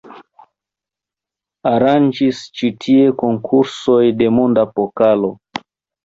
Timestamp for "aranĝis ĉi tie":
1.71-3.11